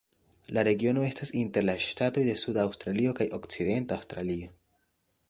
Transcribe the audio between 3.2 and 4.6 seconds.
kaj Okcidenta Aŭstralio.